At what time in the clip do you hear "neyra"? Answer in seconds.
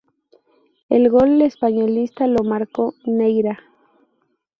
3.05-3.59